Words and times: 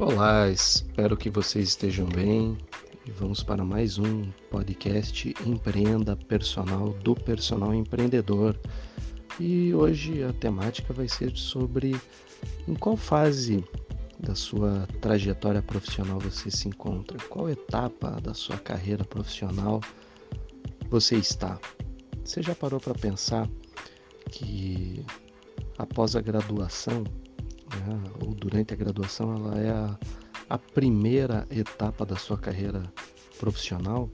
Olá, 0.00 0.50
espero 0.50 1.16
que 1.16 1.30
vocês 1.30 1.68
estejam 1.68 2.04
bem 2.06 2.58
e 3.06 3.12
vamos 3.12 3.44
para 3.44 3.64
mais 3.64 3.96
um 3.96 4.24
podcast 4.50 5.32
Empreenda 5.46 6.16
Personal 6.16 6.88
do 6.94 7.14
Personal 7.14 7.72
Empreendedor. 7.72 8.58
E 9.38 9.72
hoje 9.72 10.24
a 10.24 10.32
temática 10.32 10.92
vai 10.92 11.06
ser 11.06 11.36
sobre 11.36 11.94
em 12.66 12.74
qual 12.74 12.96
fase 12.96 13.64
da 14.18 14.34
sua 14.34 14.88
trajetória 15.00 15.62
profissional 15.62 16.18
você 16.18 16.50
se 16.50 16.66
encontra, 16.66 17.16
qual 17.28 17.48
etapa 17.48 18.20
da 18.20 18.34
sua 18.34 18.58
carreira 18.58 19.04
profissional 19.04 19.80
você 20.90 21.14
está. 21.14 21.56
Você 22.24 22.42
já 22.42 22.54
parou 22.54 22.80
para 22.80 22.94
pensar 22.94 23.48
que 24.28 25.06
após 25.78 26.16
a 26.16 26.20
graduação, 26.20 27.04
né, 27.76 28.02
ou 28.20 28.34
durante 28.34 28.72
a 28.72 28.76
graduação, 28.76 29.34
ela 29.34 29.60
é 29.60 29.70
a, 29.70 29.98
a 30.50 30.58
primeira 30.58 31.46
etapa 31.50 32.04
da 32.04 32.16
sua 32.16 32.38
carreira 32.38 32.82
profissional? 33.38 34.10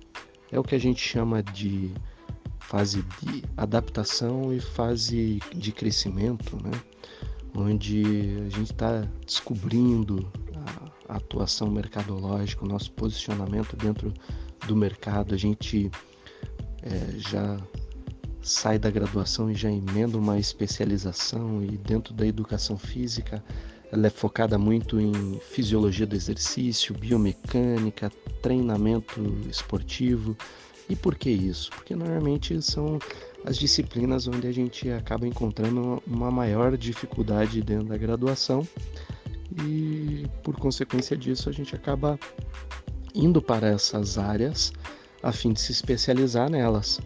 É 0.51 0.59
o 0.59 0.63
que 0.63 0.75
a 0.75 0.81
gente 0.81 1.01
chama 1.01 1.43
de 1.43 1.93
fase 2.59 3.05
de 3.23 3.43
adaptação 3.57 4.53
e 4.53 4.61
fase 4.61 5.41
de 5.55 5.73
crescimento, 5.73 6.57
né? 6.63 6.71
onde 7.55 8.37
a 8.47 8.49
gente 8.49 8.73
está 8.73 9.09
descobrindo 9.27 10.31
a, 11.09 11.17
atuação 11.17 11.69
mercadológica, 11.69 12.65
o 12.65 12.69
nosso 12.69 12.93
posicionamento 12.93 13.77
dentro 13.77 14.15
do 14.69 14.77
mercado, 14.77 15.35
a 15.35 15.37
gente 15.37 15.91
é, 16.83 17.19
já 17.19 17.57
sai 18.43 18.79
da 18.79 18.91
graduação 18.91 19.51
e 19.51 19.55
já 19.55 19.71
emenda 19.71 20.17
uma 20.17 20.39
especialização 20.39 21.63
e 21.63 21.77
dentro 21.77 22.15
da 22.15 22.27
educação 22.27 22.79
física 22.79 23.43
ela 23.93 24.07
é 24.07 24.11
focada 24.11 24.57
muito 24.57 25.01
em 25.01 25.41
fisiologia 25.41 26.07
do 26.07 26.15
exercício, 26.15 26.95
biomecânica, 26.95 28.11
treinamento 28.41 29.21
esportivo. 29.49 30.37
E 30.89 30.95
por 30.95 31.17
que 31.17 31.29
isso? 31.29 31.71
Porque 31.71 31.97
normalmente 31.97 32.61
são 32.63 32.99
as 33.45 33.57
disciplinas 33.57 34.29
onde 34.29 34.47
a 34.47 34.53
gente 34.53 34.89
acaba 34.91 35.27
encontrando 35.27 36.01
uma 36.07 36.31
maior 36.31 36.77
dificuldade 36.77 37.63
dentro 37.63 37.89
da 37.89 37.97
graduação 37.97 38.67
e 39.67 40.27
por 40.43 40.57
consequência 40.57 41.17
disso 41.17 41.49
a 41.49 41.53
gente 41.53 41.75
acaba 41.75 42.19
indo 43.15 43.43
para 43.43 43.69
essas 43.69 44.19
áreas 44.19 44.73
a 45.23 45.33
fim 45.33 45.53
de 45.53 45.61
se 45.61 45.73
especializar 45.73 46.49
nelas. 46.49 47.01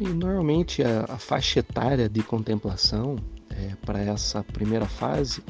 E 0.00 0.06
normalmente 0.06 0.80
a, 0.82 1.06
a 1.08 1.18
faixa 1.18 1.58
etária 1.58 2.08
de 2.08 2.22
contemplação 2.22 3.16
é, 3.50 3.74
para 3.84 4.00
essa 4.00 4.44
primeira 4.44 4.86
fase 4.86 5.42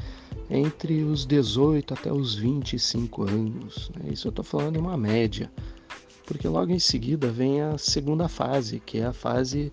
é 0.49 0.57
entre 0.57 1.03
os 1.03 1.23
18 1.23 1.93
até 1.93 2.11
os 2.11 2.33
25 2.33 3.29
anos. 3.29 3.91
Né? 3.95 4.11
Isso 4.11 4.27
eu 4.27 4.31
estou 4.31 4.43
falando 4.43 4.75
em 4.75 4.79
uma 4.79 4.97
média, 4.97 5.51
porque 6.25 6.47
logo 6.47 6.71
em 6.71 6.79
seguida 6.79 7.29
vem 7.29 7.61
a 7.61 7.77
segunda 7.77 8.27
fase, 8.27 8.79
que 8.79 8.97
é 8.97 9.05
a 9.05 9.13
fase 9.13 9.71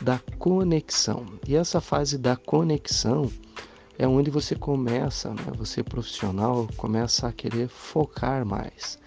da 0.00 0.18
conexão. 0.38 1.24
E 1.46 1.54
essa 1.54 1.80
fase 1.80 2.18
da 2.18 2.34
conexão 2.34 3.30
é 3.96 4.08
onde 4.08 4.28
você 4.28 4.56
começa, 4.56 5.30
né? 5.30 5.52
você 5.56 5.84
profissional, 5.84 6.66
começa 6.76 7.28
a 7.28 7.32
querer 7.32 7.68
focar 7.68 8.44
mais 8.44 8.98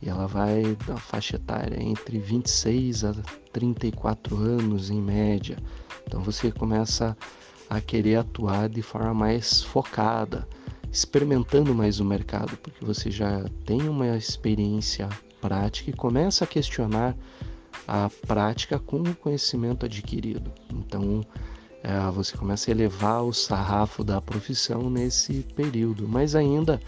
e 0.00 0.08
ela 0.08 0.26
vai 0.26 0.76
da 0.86 0.96
faixa 0.96 1.36
etária 1.36 1.82
entre 1.82 2.18
26 2.18 3.04
a 3.04 3.14
34 3.52 4.36
anos 4.36 4.90
em 4.90 5.00
média. 5.00 5.56
Então 6.06 6.20
você 6.20 6.52
começa 6.52 7.16
a 7.68 7.80
querer 7.80 8.16
atuar 8.16 8.68
de 8.68 8.82
forma 8.82 9.12
mais 9.12 9.62
focada, 9.62 10.46
experimentando 10.92 11.74
mais 11.74 11.98
o 11.98 12.04
mercado, 12.04 12.56
porque 12.58 12.84
você 12.84 13.10
já 13.10 13.44
tem 13.64 13.88
uma 13.88 14.16
experiência 14.16 15.08
prática 15.40 15.90
e 15.90 15.92
começa 15.92 16.44
a 16.44 16.46
questionar 16.46 17.16
a 17.86 18.10
prática 18.26 18.78
com 18.78 19.02
o 19.02 19.16
conhecimento 19.16 19.86
adquirido. 19.86 20.52
Então 20.72 21.22
é, 21.82 22.10
você 22.10 22.36
começa 22.36 22.70
a 22.70 22.72
elevar 22.72 23.22
o 23.22 23.32
sarrafo 23.32 24.02
da 24.02 24.20
profissão 24.20 24.90
nesse 24.90 25.44
período, 25.54 26.08
mas 26.08 26.34
ainda 26.34 26.80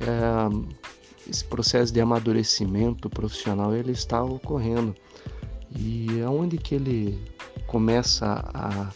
é, 0.00 0.83
esse 1.28 1.44
processo 1.44 1.92
de 1.92 2.00
amadurecimento 2.00 3.08
profissional 3.08 3.74
ele 3.74 3.92
está 3.92 4.22
ocorrendo 4.22 4.94
e 5.76 6.20
aonde 6.22 6.56
que 6.56 6.74
ele 6.74 7.18
começa 7.66 8.44
a 8.54 8.90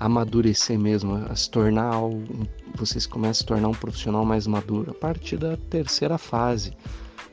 amadurecer 0.00 0.78
mesmo, 0.78 1.14
a 1.14 1.36
se 1.36 1.50
tornar 1.50 1.94
algo, 1.94 2.24
você 2.74 2.98
começa 3.08 3.30
a 3.30 3.34
se 3.34 3.46
tornar 3.46 3.68
um 3.68 3.74
profissional 3.74 4.24
mais 4.24 4.46
maduro 4.46 4.90
a 4.90 4.94
partir 4.94 5.36
da 5.36 5.56
terceira 5.56 6.18
fase, 6.18 6.72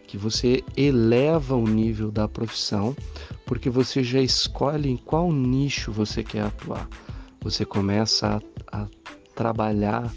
que 0.05 0.17
você 0.17 0.63
eleva 0.75 1.55
o 1.55 1.67
nível 1.67 2.11
da 2.11 2.27
profissão, 2.27 2.95
porque 3.45 3.69
você 3.69 4.03
já 4.03 4.21
escolhe 4.21 4.89
em 4.89 4.97
qual 4.97 5.31
nicho 5.31 5.91
você 5.91 6.23
quer 6.23 6.41
atuar. 6.41 6.87
Você 7.41 7.63
começa 7.63 8.41
a, 8.71 8.81
a 8.83 8.87
trabalhar 9.33 10.11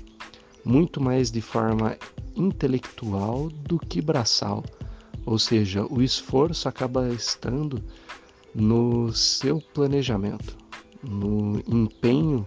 muito 0.65 1.01
mais 1.01 1.31
de 1.31 1.41
forma 1.41 1.97
intelectual 2.37 3.49
do 3.49 3.79
que 3.79 4.01
braçal, 4.01 4.65
ou 5.25 5.39
seja, 5.39 5.87
o 5.87 6.03
esforço 6.03 6.69
acaba 6.69 7.09
estando 7.09 7.83
no 8.55 9.13
seu 9.13 9.61
planejamento, 9.73 10.57
no 11.03 11.63
empenho 11.67 12.47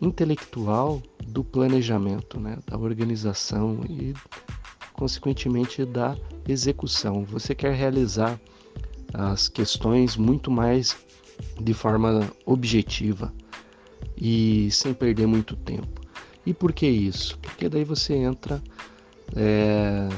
intelectual 0.00 1.02
do 1.26 1.42
planejamento, 1.44 2.38
né, 2.38 2.58
da 2.66 2.76
organização 2.76 3.80
e, 3.88 4.14
consequentemente, 4.92 5.84
da 5.84 6.16
execução. 6.48 7.24
Você 7.24 7.54
quer 7.54 7.74
realizar 7.74 8.38
as 9.12 9.48
questões 9.48 10.16
muito 10.16 10.50
mais 10.50 10.96
de 11.60 11.72
forma 11.72 12.30
objetiva 12.44 13.32
e 14.16 14.68
sem 14.70 14.92
perder 14.92 15.26
muito 15.26 15.56
tempo. 15.56 16.00
E 16.46 16.52
por 16.52 16.72
que 16.72 16.86
isso? 16.86 17.38
Porque 17.38 17.68
daí 17.68 17.84
você 17.84 18.14
entra, 18.14 18.62
é, 19.36 20.08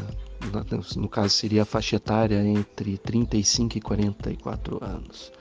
no 0.97 1.09
caso 1.09 1.31
seria 1.31 1.63
a 1.63 1.67
faixa 1.67 1.97
etária 1.97 2.43
entre 2.45 2.99
35 2.99 3.79
e 3.79 3.81
44 3.81 4.85
anos. 4.85 5.33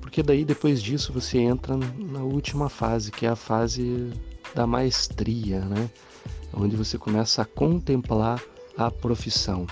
Porque 0.00 0.22
daí 0.22 0.44
depois 0.44 0.82
disso 0.82 1.12
você 1.12 1.38
entra 1.38 1.76
na 1.76 2.20
última 2.20 2.68
fase, 2.68 3.10
que 3.10 3.26
é 3.26 3.30
a 3.30 3.36
fase 3.36 4.12
da 4.54 4.66
maestria, 4.66 5.60
né? 5.60 5.90
Onde 6.52 6.76
você 6.76 6.96
começa 6.96 7.42
a 7.42 7.44
contemplar 7.44 8.42
a 8.76 8.90
profissão. 8.90 9.66